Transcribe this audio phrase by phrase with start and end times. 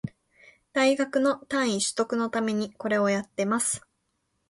[0.73, 3.85] 大学の単位取得のためにこれをやってます